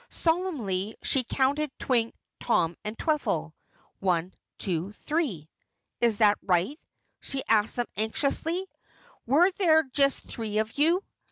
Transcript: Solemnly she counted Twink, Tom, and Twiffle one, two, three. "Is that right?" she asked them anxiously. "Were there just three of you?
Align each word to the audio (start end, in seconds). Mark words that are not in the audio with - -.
Solemnly 0.09 0.95
she 1.03 1.23
counted 1.23 1.69
Twink, 1.77 2.15
Tom, 2.39 2.75
and 2.83 2.97
Twiffle 2.97 3.53
one, 3.99 4.33
two, 4.57 4.93
three. 4.93 5.47
"Is 5.99 6.17
that 6.17 6.39
right?" 6.41 6.79
she 7.19 7.43
asked 7.47 7.75
them 7.75 7.85
anxiously. 7.95 8.65
"Were 9.27 9.51
there 9.51 9.83
just 9.83 10.25
three 10.25 10.57
of 10.57 10.71
you? 10.75 11.03